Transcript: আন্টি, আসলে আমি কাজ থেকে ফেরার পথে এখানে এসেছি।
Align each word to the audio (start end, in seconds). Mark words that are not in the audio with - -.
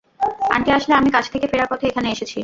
আন্টি, 0.55 0.69
আসলে 0.71 0.93
আমি 0.95 1.09
কাজ 1.15 1.25
থেকে 1.33 1.45
ফেরার 1.51 1.69
পথে 1.71 1.85
এখানে 1.87 2.07
এসেছি। 2.11 2.37